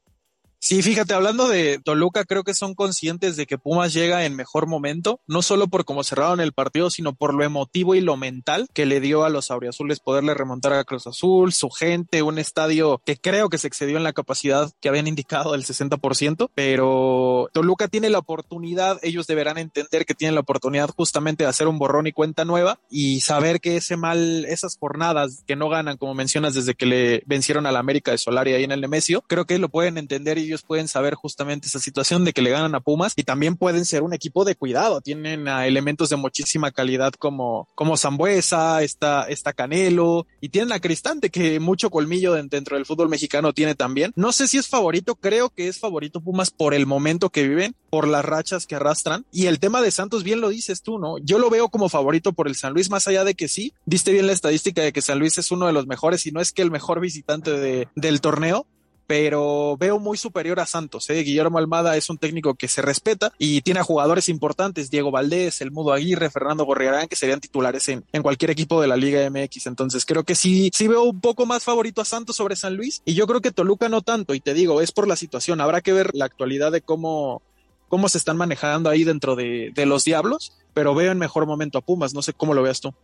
Sí, 0.66 0.80
fíjate, 0.80 1.12
hablando 1.12 1.46
de 1.46 1.78
Toluca, 1.78 2.24
creo 2.24 2.42
que 2.42 2.54
son 2.54 2.74
conscientes 2.74 3.36
de 3.36 3.44
que 3.44 3.58
Pumas 3.58 3.92
llega 3.92 4.24
en 4.24 4.34
mejor 4.34 4.66
momento, 4.66 5.20
no 5.26 5.42
solo 5.42 5.68
por 5.68 5.84
cómo 5.84 6.02
cerraron 6.04 6.40
el 6.40 6.54
partido, 6.54 6.88
sino 6.88 7.14
por 7.14 7.34
lo 7.34 7.44
emotivo 7.44 7.94
y 7.94 8.00
lo 8.00 8.16
mental 8.16 8.66
que 8.72 8.86
le 8.86 8.98
dio 8.98 9.24
a 9.24 9.28
los 9.28 9.50
auriazules 9.50 10.00
poderle 10.00 10.32
remontar 10.32 10.72
a 10.72 10.84
Cruz 10.84 11.06
Azul, 11.06 11.52
su 11.52 11.68
gente, 11.68 12.22
un 12.22 12.38
estadio 12.38 13.02
que 13.04 13.18
creo 13.18 13.50
que 13.50 13.58
se 13.58 13.66
excedió 13.66 13.98
en 13.98 14.04
la 14.04 14.14
capacidad 14.14 14.72
que 14.80 14.88
habían 14.88 15.06
indicado 15.06 15.52
del 15.52 15.66
60%, 15.66 16.48
pero 16.54 17.50
Toluca 17.52 17.88
tiene 17.88 18.08
la 18.08 18.20
oportunidad, 18.20 18.98
ellos 19.02 19.26
deberán 19.26 19.58
entender 19.58 20.06
que 20.06 20.14
tienen 20.14 20.34
la 20.34 20.40
oportunidad 20.40 20.88
justamente 20.96 21.44
de 21.44 21.50
hacer 21.50 21.68
un 21.68 21.78
borrón 21.78 22.06
y 22.06 22.12
cuenta 22.12 22.46
nueva 22.46 22.80
y 22.88 23.20
saber 23.20 23.60
que 23.60 23.76
ese 23.76 23.98
mal, 23.98 24.46
esas 24.46 24.78
jornadas 24.78 25.44
que 25.46 25.56
no 25.56 25.68
ganan, 25.68 25.98
como 25.98 26.14
mencionas, 26.14 26.54
desde 26.54 26.74
que 26.74 26.86
le 26.86 27.22
vencieron 27.26 27.66
a 27.66 27.70
la 27.70 27.80
América 27.80 28.12
de 28.12 28.16
Solari 28.16 28.54
ahí 28.54 28.64
en 28.64 28.72
el 28.72 28.80
Nemesio, 28.80 29.20
creo 29.28 29.44
que 29.44 29.58
lo 29.58 29.68
pueden 29.68 29.98
entender 29.98 30.38
y 30.38 30.53
pueden 30.62 30.88
saber 30.88 31.14
justamente 31.14 31.66
esa 31.66 31.80
situación 31.80 32.24
de 32.24 32.32
que 32.32 32.42
le 32.42 32.50
ganan 32.50 32.74
a 32.74 32.80
Pumas 32.80 33.12
y 33.16 33.24
también 33.24 33.56
pueden 33.56 33.84
ser 33.84 34.02
un 34.02 34.12
equipo 34.12 34.44
de 34.44 34.54
cuidado. 34.54 35.00
Tienen 35.00 35.48
elementos 35.48 36.10
de 36.10 36.16
muchísima 36.16 36.70
calidad 36.70 37.12
como, 37.12 37.68
como 37.74 37.96
Zambuesa, 37.96 38.82
está, 38.82 39.24
está 39.28 39.52
Canelo 39.52 40.26
y 40.40 40.48
tienen 40.48 40.72
a 40.72 40.80
Cristante 40.80 41.30
que 41.30 41.60
mucho 41.60 41.90
colmillo 41.90 42.34
dentro 42.34 42.76
del 42.76 42.86
fútbol 42.86 43.08
mexicano 43.08 43.52
tiene 43.52 43.74
también. 43.74 44.12
No 44.16 44.32
sé 44.32 44.48
si 44.48 44.58
es 44.58 44.68
favorito, 44.68 45.14
creo 45.14 45.50
que 45.50 45.68
es 45.68 45.78
favorito 45.78 46.20
Pumas 46.20 46.50
por 46.50 46.74
el 46.74 46.86
momento 46.86 47.30
que 47.30 47.46
viven, 47.46 47.74
por 47.90 48.08
las 48.08 48.24
rachas 48.24 48.66
que 48.66 48.76
arrastran. 48.76 49.24
Y 49.32 49.46
el 49.46 49.58
tema 49.58 49.80
de 49.80 49.90
Santos, 49.90 50.24
bien 50.24 50.40
lo 50.40 50.48
dices 50.48 50.82
tú, 50.82 50.98
¿no? 50.98 51.18
Yo 51.18 51.38
lo 51.38 51.50
veo 51.50 51.68
como 51.68 51.88
favorito 51.88 52.32
por 52.32 52.48
el 52.48 52.56
San 52.56 52.72
Luis, 52.72 52.90
más 52.90 53.06
allá 53.06 53.24
de 53.24 53.34
que 53.34 53.48
sí, 53.48 53.72
diste 53.86 54.12
bien 54.12 54.26
la 54.26 54.32
estadística 54.32 54.82
de 54.82 54.92
que 54.92 55.02
San 55.02 55.18
Luis 55.18 55.38
es 55.38 55.50
uno 55.50 55.66
de 55.66 55.72
los 55.72 55.86
mejores 55.86 56.26
y 56.26 56.32
no 56.32 56.40
es 56.40 56.52
que 56.52 56.62
el 56.62 56.70
mejor 56.70 57.00
visitante 57.00 57.52
de, 57.52 57.88
del 57.94 58.20
torneo, 58.20 58.66
pero 59.06 59.76
veo 59.76 59.98
muy 59.98 60.16
superior 60.16 60.60
a 60.60 60.66
Santos. 60.66 61.08
¿eh? 61.10 61.22
Guillermo 61.22 61.58
Almada 61.58 61.96
es 61.96 62.08
un 62.08 62.18
técnico 62.18 62.54
que 62.54 62.68
se 62.68 62.82
respeta 62.82 63.32
y 63.38 63.60
tiene 63.62 63.80
a 63.80 63.84
jugadores 63.84 64.28
importantes, 64.28 64.90
Diego 64.90 65.10
Valdés, 65.10 65.60
El 65.60 65.70
Mudo 65.70 65.92
Aguirre, 65.92 66.30
Fernando 66.30 66.64
Gorriarán, 66.64 67.08
que 67.08 67.16
serían 67.16 67.40
titulares 67.40 67.88
en, 67.88 68.04
cualquier 68.22 68.50
equipo 68.50 68.80
de 68.80 68.88
la 68.88 68.96
Liga 68.96 69.28
MX. 69.28 69.66
Entonces 69.66 70.06
creo 70.06 70.24
que 70.24 70.34
sí, 70.34 70.70
sí 70.72 70.88
veo 70.88 71.02
un 71.02 71.20
poco 71.20 71.46
más 71.46 71.64
favorito 71.64 72.00
a 72.00 72.04
Santos 72.04 72.36
sobre 72.36 72.56
San 72.56 72.76
Luis 72.76 73.02
y 73.04 73.14
yo 73.14 73.26
creo 73.26 73.40
que 73.40 73.50
Toluca 73.50 73.88
no 73.88 74.02
tanto. 74.02 74.34
Y 74.34 74.40
te 74.40 74.54
digo, 74.54 74.80
es 74.80 74.92
por 74.92 75.06
la 75.06 75.16
situación. 75.16 75.60
Habrá 75.60 75.80
que 75.80 75.92
ver 75.92 76.10
la 76.14 76.24
actualidad 76.24 76.72
de 76.72 76.80
cómo, 76.80 77.42
cómo 77.88 78.08
se 78.08 78.18
están 78.18 78.36
manejando 78.36 78.88
ahí 78.88 79.04
dentro 79.04 79.36
de, 79.36 79.70
de 79.74 79.86
los 79.86 80.04
Diablos, 80.04 80.56
pero 80.72 80.94
veo 80.94 81.12
en 81.12 81.18
mejor 81.18 81.46
momento 81.46 81.78
a 81.78 81.82
Pumas. 81.82 82.14
No 82.14 82.22
sé 82.22 82.32
cómo 82.32 82.54
lo 82.54 82.62
veas 82.62 82.80
tú. 82.80 82.94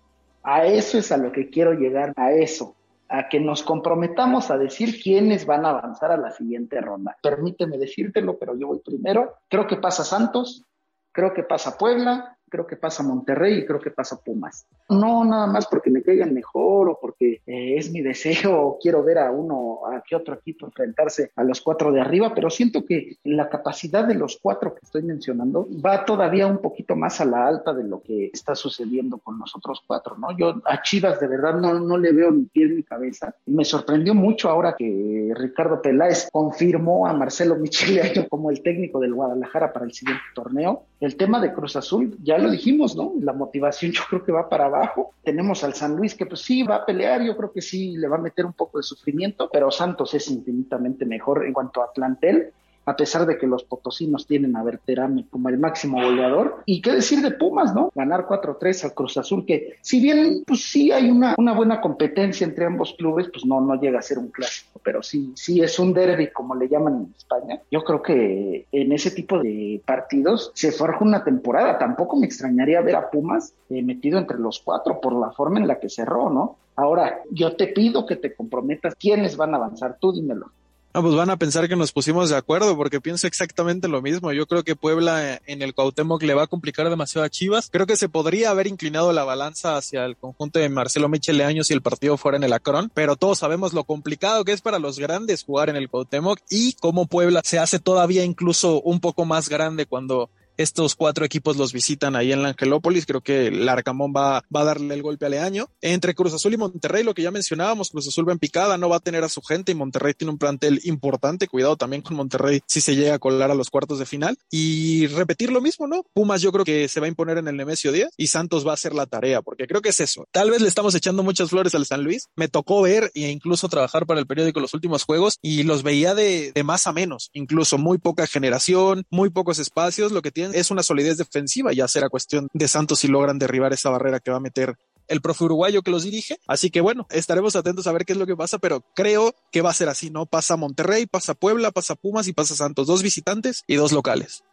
A 0.42 0.64
eso 0.64 0.97
es 0.97 1.12
a 1.12 1.19
lo 1.19 1.33
que 1.33 1.50
quiero 1.50 1.75
llegar, 1.75 2.14
a 2.16 2.33
eso 2.33 2.75
a 3.11 3.29
que 3.29 3.40
nos 3.40 3.64
comprometamos 3.64 4.50
a 4.52 4.57
decir 4.57 5.02
quiénes 5.02 5.45
van 5.45 5.67
a 5.67 5.71
avanzar 5.71 6.12
a 6.12 6.17
la 6.17 6.31
siguiente 6.31 6.81
ronda. 6.81 7.17
Permíteme 7.21 7.76
decírtelo, 7.76 8.38
pero 8.38 8.57
yo 8.57 8.69
voy 8.69 8.81
primero. 8.85 9.35
Creo 9.49 9.67
que 9.67 9.76
pasa 9.76 10.05
Santos, 10.05 10.64
creo 11.12 11.35
que 11.35 11.43
pasa 11.43 11.76
Puebla, 11.76 12.38
creo 12.50 12.66
que 12.66 12.76
pasa 12.76 13.02
Monterrey 13.02 13.59
y 13.59 13.66
creo 13.66 13.80
que 13.80 13.90
pasa 13.90 14.21
Pumas. 14.23 14.66
No 14.88 15.25
nada 15.25 15.47
más 15.47 15.66
porque 15.66 15.90
me 15.90 16.02
caigan 16.02 16.35
mejor 16.35 16.90
o 16.90 16.99
porque 17.00 17.40
eh, 17.47 17.76
es 17.76 17.90
mi 17.90 18.02
deseo 18.02 18.61
o 18.61 18.78
quiero 18.78 19.02
ver 19.02 19.19
a 19.19 19.30
uno, 19.30 19.87
a 19.87 20.02
qué 20.07 20.16
otro 20.16 20.35
equipo 20.35 20.66
enfrentarse 20.66 21.30
a 21.37 21.45
los 21.45 21.61
cuatro 21.61 21.92
de 21.92 22.00
arriba, 22.00 22.33
pero 22.35 22.50
siento 22.50 22.85
que 22.85 23.16
la 23.25 23.49
capacidad 23.49 24.07
de 24.07 24.14
los 24.14 24.38
cuatro 24.42 24.75
que 24.75 24.80
estoy 24.83 25.02
mencionando 25.02 25.66
va 25.85 26.04
todavía 26.04 26.47
un 26.47 26.59
poquito 26.59 26.97
más 26.97 27.21
a 27.21 27.25
la 27.25 27.47
alta 27.47 27.73
de 27.73 27.85
lo 27.85 28.02
que 28.02 28.30
está 28.33 28.54
sucediendo 28.54 29.19
con 29.19 29.38
los 29.38 29.54
otros 29.54 29.83
cuatro, 29.87 30.16
¿no? 30.19 30.37
Yo 30.37 30.61
a 30.66 30.83
Chivas 30.83 31.21
de 31.21 31.28
verdad 31.28 31.54
no, 31.54 31.78
no 31.78 31.97
le 31.97 32.12
veo 32.12 32.30
ni 32.30 32.45
pie 32.45 32.69
ni 32.69 32.83
cabeza. 32.83 33.35
Me 33.47 33.64
sorprendió 33.64 34.14
mucho 34.14 34.50
ahora 34.50 34.75
que 34.76 35.33
Ricardo 35.37 35.80
Peláez 35.80 36.28
confirmó 36.33 37.07
a 37.07 37.12
Marcelo 37.12 37.57
Michele 37.57 38.26
como 38.28 38.50
el 38.50 38.62
técnico 38.62 38.99
del 38.99 39.14
Guadalajara 39.14 39.73
para 39.73 39.87
el 39.87 39.92
siguiente 39.92 40.23
torneo. 40.35 40.85
El 41.00 41.16
tema 41.16 41.40
de 41.40 41.52
Cruz 41.52 41.76
Azul 41.76 42.16
ya 42.23 42.37
lo 42.40 42.50
dijimos, 42.50 42.97
¿no? 42.97 43.14
La 43.20 43.32
motivación 43.32 43.92
yo 43.92 44.02
creo 44.09 44.25
que 44.25 44.32
va 44.32 44.49
para 44.49 44.66
abajo. 44.66 45.14
Tenemos 45.23 45.62
al 45.64 45.75
San 45.75 45.97
Luis 45.97 46.14
que 46.14 46.26
pues 46.26 46.40
sí 46.40 46.62
va 46.62 46.76
a 46.76 46.87
pelear, 46.87 47.23
yo 47.23 47.37
creo 47.37 47.52
que 47.52 47.62
sí 47.62 47.97
le 47.97 48.09
va 48.09 48.16
a 48.16 48.20
meter 48.20 48.47
un 48.47 48.52
poco 48.52 48.78
de 48.78 48.82
sufrimiento, 48.82 49.49
pero 49.52 49.70
Santos 49.70 50.14
es 50.14 50.28
infinitamente 50.30 51.04
mejor 51.04 51.47
en 51.47 51.52
cuanto 51.52 51.82
a 51.82 51.92
plantel 51.92 52.52
a 52.87 52.97
pesar 52.97 53.27
de 53.27 53.39
que 53.39 53.47
los 53.47 53.65
potosinos 53.65 54.27
tienen 54.27 54.57
a 54.57 54.63
Berterame 54.63 55.27
como 55.31 55.49
el 55.49 55.59
máximo 55.59 56.03
goleador. 56.03 56.63
Y 56.67 56.83
qué 56.83 56.93
decir 56.93 57.21
de 57.21 57.33
Pumas, 57.33 57.75
¿no? 57.75 57.91
Ganar 57.95 58.27
4-3 58.27 58.85
al 58.85 58.95
Cruz 58.95 59.17
Azul, 59.17 59.45
que 59.47 59.77
si 59.81 60.01
bien 60.01 60.43
pues 60.47 60.71
sí 60.71 60.91
hay 60.91 61.11
una, 61.11 61.35
una 61.39 61.53
buena 61.53 61.81
competencia 61.81 62.47
entre 62.47 62.67
ambos 62.67 62.95
clubes, 62.99 63.29
pues 63.33 63.45
no, 63.45 63.61
no 63.61 63.81
llega 63.81 63.99
a 63.99 64.03
ser 64.03 64.19
un 64.19 64.29
clásico, 64.29 64.81
pero 64.83 65.03
sí, 65.03 65.33
sí 65.37 65.61
es 65.61 65.79
un 65.79 65.93
derby, 65.93 66.31
como 66.33 66.55
le 66.55 66.69
llaman 66.69 66.97
en 66.97 67.15
España. 67.17 67.61
Yo 67.71 67.83
creo 67.83 68.03
que 68.03 68.67
en 68.73 68.93
ese 68.93 69.11
tipo 69.11 69.39
de 69.39 69.81
partidos 69.85 70.51
se 70.55 70.73
forja 70.73 71.05
una 71.05 71.25
temporada. 71.25 71.79
Tampoco 71.79 72.17
me 72.17 72.27
extrañaría 72.27 72.81
ver 72.81 72.97
a 72.97 73.11
Pumas 73.11 73.55
eh, 73.69 73.83
metido 73.83 74.19
entre 74.19 74.39
los 74.39 74.61
cuatro 74.61 75.01
por 75.01 75.15
la 75.15 75.31
forma 75.31 75.61
en 75.61 75.69
la 75.69 75.79
que 75.79 75.89
cerró, 75.89 76.31
¿no? 76.31 76.57
Ahora, 76.77 77.21
yo 77.31 77.57
te 77.57 77.67
pido 77.67 78.07
que 78.07 78.17
te 78.17 78.35
comprometas 78.35 78.95
quiénes 78.95 79.37
van 79.37 79.55
a 79.55 79.59
avanzar, 79.59 79.99
tú 80.01 80.13
dímelo. 80.13 80.51
No, 80.92 81.02
pues 81.02 81.14
van 81.14 81.30
a 81.30 81.37
pensar 81.37 81.68
que 81.68 81.76
nos 81.76 81.92
pusimos 81.92 82.30
de 82.30 82.37
acuerdo 82.37 82.76
porque 82.76 83.00
pienso 83.00 83.28
exactamente 83.28 83.87
lo 83.87 84.02
mismo. 84.02 84.32
Yo 84.32 84.47
creo 84.47 84.64
que 84.64 84.75
Puebla 84.75 85.35
eh, 85.35 85.40
en 85.47 85.62
el 85.62 85.73
Cuauhtémoc 85.73 86.20
le 86.25 86.35
va 86.35 86.42
a 86.42 86.47
complicar 86.49 86.90
demasiado 86.90 87.25
a 87.25 87.30
Chivas. 87.30 87.68
Creo 87.70 87.87
que 87.87 87.97
se 87.97 88.09
podría 88.09 88.50
haber 88.50 88.66
inclinado 88.66 89.12
la 89.12 89.23
balanza 89.23 89.76
hacia 89.76 90.04
el 90.04 90.16
conjunto 90.16 90.59
de 90.59 90.68
Marcelo 90.68 91.09
Michele 91.09 91.44
Años 91.44 91.68
si 91.68 91.75
el 91.75 91.80
partido 91.80 92.16
fuera 92.16 92.38
en 92.38 92.42
el 92.42 92.52
Acron, 92.52 92.90
pero 92.92 93.14
todos 93.14 93.38
sabemos 93.38 93.73
lo 93.73 93.85
complicado 93.85 94.44
que 94.44 94.50
es 94.50 94.62
para 94.62 94.80
los 94.80 94.99
grandes 94.99 95.44
jugar 95.44 95.68
en 95.68 95.76
el 95.76 95.88
Cuauhtémoc 95.88 96.40
y 96.50 96.73
cómo 96.73 97.06
Puebla 97.06 97.42
se 97.44 97.61
hace 97.61 97.78
todavía 97.78 98.25
incluso 98.25 98.80
un 98.80 98.99
poco 98.99 99.25
más 99.25 99.49
grande 99.49 99.87
cuando 99.87 100.28
estos 100.61 100.95
cuatro 100.95 101.25
equipos 101.25 101.57
los 101.57 101.73
visitan 101.73 102.17
ahí 102.17 102.33
en 102.33 102.43
la 102.43 102.50
Angelópolis. 102.50 103.07
Creo 103.07 103.23
que 103.23 103.47
el 103.47 103.67
Arcamón 103.67 104.12
va, 104.14 104.45
va 104.55 104.61
a 104.61 104.64
darle 104.64 104.95
el 104.95 105.02
golpe 105.02 105.25
a 105.25 105.31
Leaño. 105.31 105.71
Entre 105.81 106.14
Cruz 106.14 106.35
Azul 106.35 106.52
y 106.52 106.59
Monterrey, 106.59 107.02
lo 107.02 107.14
que 107.14 107.23
ya 107.23 107.31
mencionábamos, 107.31 107.90
Cruz 107.90 108.09
Azul 108.09 108.29
va 108.29 108.33
en 108.33 108.38
picada, 108.38 108.76
no 108.76 108.90
va 108.90 108.97
a 108.97 109.00
tener 109.00 109.25
a 109.25 109.31
su 109.31 109.40
gente 109.40 109.73
y 109.73 109.75
Monterrey 109.75 110.12
tiene 110.12 110.33
un 110.33 110.38
plantel 110.38 110.81
importante. 110.85 111.49
Cuidado 111.49 111.76
también 111.76 112.02
con 112.02 112.17
Monterrey 112.17 112.61
si 112.67 112.83
se 112.83 112.95
llega 112.95 113.14
a 113.14 113.19
colar 113.19 113.50
a 113.50 113.55
los 113.55 113.71
cuartos 113.71 113.99
de 113.99 114.05
final. 114.05 114.37
Y 114.50 115.07
repetir 115.07 115.50
lo 115.50 115.62
mismo, 115.62 115.87
¿no? 115.87 116.05
Pumas 116.12 116.43
yo 116.43 116.52
creo 116.52 116.67
que 116.67 116.88
se 116.88 117.00
va 117.00 117.07
a 117.07 117.09
imponer 117.09 117.38
en 117.38 117.49
el 117.49 117.57
Nemesio 117.57 117.90
10 117.90 118.11
y 118.19 118.26
Santos 118.26 118.67
va 118.67 118.73
a 118.73 118.75
hacer 118.75 118.95
la 118.95 119.07
tarea, 119.07 119.40
porque 119.40 119.67
creo 119.67 119.81
que 119.81 119.88
es 119.88 120.00
eso. 120.00 120.26
Tal 120.31 120.50
vez 120.50 120.61
le 120.61 120.69
estamos 120.69 120.95
echando 120.95 121.23
muchas 121.23 121.49
flores 121.49 121.75
al 121.75 121.87
San 121.87 122.05
Luis. 122.05 122.29
Me 122.37 122.49
tocó 122.49 122.83
ver 122.83 123.11
e 123.14 123.31
incluso 123.31 123.71
trabajar 123.71 124.05
para 124.05 124.21
el 124.21 124.26
periódico 124.26 124.61
los 124.61 124.75
últimos 124.75 125.05
juegos 125.05 125.38
y 125.40 125.62
los 125.62 125.83
veía 125.83 126.14
de, 126.14 126.52
de 126.52 126.64
más 126.64 126.87
a 126.87 126.93
menos, 126.93 127.31
incluso 127.33 127.79
muy 127.79 127.97
poca 127.97 128.26
generación, 128.26 129.07
muy 129.11 129.31
pocos 129.31 129.59
espacios. 129.59 130.12
Lo 130.12 130.21
que 130.21 130.31
tienen 130.31 130.50
es 130.54 130.71
una 130.71 130.83
solidez 130.83 131.19
defensiva. 131.19 131.73
Ya 131.73 131.88
será 131.88 132.09
cuestión 132.09 132.49
de 132.52 132.69
Santos 132.69 133.00
si 133.00 133.09
logran 133.09 133.38
derribar 133.38 133.73
esa 133.73 133.90
barrera 133.90 134.21
que 134.21 134.30
va 134.30 134.38
a 134.38 134.40
meter 134.40 134.76
el 135.09 135.21
profe 135.21 135.45
uruguayo 135.45 135.83
que 135.83 135.90
los 135.90 136.04
dirige. 136.04 136.38
Así 136.47 136.71
que 136.71 136.80
bueno, 136.80 137.07
estaremos 137.11 137.57
atentos 137.57 137.87
a 137.87 137.92
ver 137.92 138.04
qué 138.04 138.12
es 138.12 138.19
lo 138.19 138.26
que 138.26 138.37
pasa, 138.37 138.59
pero 138.59 138.85
creo 138.95 139.35
que 139.50 139.61
va 139.61 139.71
a 139.71 139.75
ser 139.75 139.88
así, 139.88 140.09
¿no? 140.11 140.26
Pasa 140.26 140.57
Monterrey, 140.57 141.07
pasa 141.07 141.35
Puebla, 141.35 141.73
pasa 141.73 141.97
Pumas 141.97 142.28
y 142.28 142.33
pasa 142.33 142.54
Santos. 142.54 142.87
Dos 142.87 143.02
visitantes 143.02 143.64
y 143.66 143.75
dos 143.75 143.92
locales. 143.92 144.45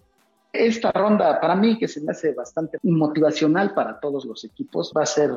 Esta 0.54 0.92
ronda, 0.92 1.40
para 1.40 1.56
mí, 1.56 1.78
que 1.78 1.88
se 1.88 2.02
me 2.02 2.12
hace 2.12 2.34
bastante 2.34 2.80
motivacional 2.82 3.74
para 3.76 4.00
todos 4.00 4.26
los 4.26 4.44
equipos, 4.44 4.92
va 4.98 5.04
a 5.04 5.06
ser 5.06 5.32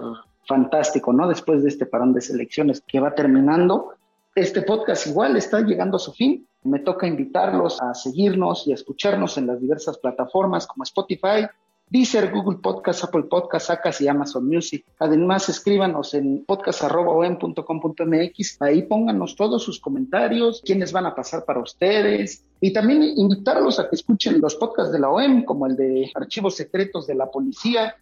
fantástico, 0.46 1.12
¿no? 1.12 1.28
Después 1.28 1.62
de 1.62 1.68
este 1.68 1.84
parón 1.84 2.14
de 2.14 2.22
selecciones 2.22 2.82
que 2.86 3.00
va 3.00 3.14
terminando, 3.14 3.94
este 4.34 4.62
podcast 4.62 5.06
igual 5.08 5.36
está 5.36 5.60
llegando 5.60 5.96
a 5.96 6.00
su 6.00 6.12
fin. 6.12 6.46
Me 6.62 6.80
toca 6.80 7.06
invitarlos 7.06 7.80
a 7.80 7.94
seguirnos 7.94 8.66
y 8.66 8.72
a 8.72 8.74
escucharnos 8.74 9.38
en 9.38 9.46
las 9.46 9.60
diversas 9.60 9.98
plataformas 9.98 10.66
como 10.66 10.84
Spotify, 10.84 11.46
Deezer, 11.90 12.30
Google 12.30 12.58
Podcast, 12.58 13.02
Apple 13.02 13.24
Podcast, 13.24 13.70
Acas 13.70 14.00
y 14.00 14.06
Amazon 14.06 14.46
Music. 14.46 14.86
Además, 15.00 15.48
escríbanos 15.48 16.14
en 16.14 16.44
podcast.com.mx. 16.44 18.62
Ahí 18.62 18.82
pónganos 18.82 19.34
todos 19.34 19.64
sus 19.64 19.80
comentarios, 19.80 20.62
quiénes 20.64 20.92
van 20.92 21.06
a 21.06 21.16
pasar 21.16 21.44
para 21.44 21.58
ustedes. 21.60 22.44
Y 22.60 22.72
también 22.72 23.02
invitarlos 23.02 23.80
a 23.80 23.88
que 23.88 23.96
escuchen 23.96 24.40
los 24.40 24.54
podcasts 24.54 24.92
de 24.92 25.00
la 25.00 25.10
OEM, 25.10 25.44
como 25.44 25.66
el 25.66 25.74
de 25.74 26.12
Archivos 26.14 26.54
Secretos 26.54 27.08
de 27.08 27.16
la 27.16 27.28
Policía, 27.28 27.96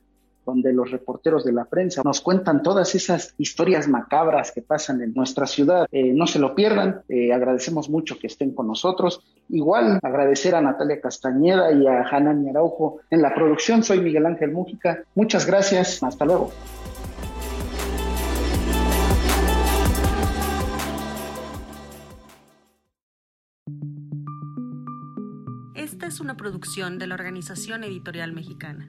donde 0.48 0.72
los 0.72 0.90
reporteros 0.90 1.44
de 1.44 1.52
la 1.52 1.66
prensa 1.66 2.00
nos 2.02 2.22
cuentan 2.22 2.62
todas 2.62 2.94
esas 2.94 3.34
historias 3.36 3.86
macabras 3.86 4.50
que 4.50 4.62
pasan 4.62 5.02
en 5.02 5.12
nuestra 5.12 5.46
ciudad. 5.46 5.86
Eh, 5.92 6.12
no 6.14 6.26
se 6.26 6.38
lo 6.38 6.54
pierdan, 6.54 7.02
eh, 7.08 7.34
agradecemos 7.34 7.90
mucho 7.90 8.18
que 8.18 8.28
estén 8.28 8.54
con 8.54 8.66
nosotros. 8.66 9.20
Igual 9.50 10.00
agradecer 10.02 10.54
a 10.54 10.62
Natalia 10.62 11.02
Castañeda 11.02 11.70
y 11.72 11.86
a 11.86 12.02
Hanan 12.02 12.48
Araujo 12.48 13.00
en 13.10 13.20
la 13.20 13.34
producción. 13.34 13.82
Soy 13.82 14.00
Miguel 14.00 14.24
Ángel 14.24 14.52
Mújica. 14.52 15.04
Muchas 15.14 15.46
gracias. 15.46 16.02
Hasta 16.02 16.24
luego. 16.24 16.50
Esta 25.74 26.06
es 26.06 26.20
una 26.20 26.36
producción 26.36 26.98
de 26.98 27.06
la 27.06 27.14
Organización 27.14 27.84
Editorial 27.84 28.32
Mexicana. 28.32 28.88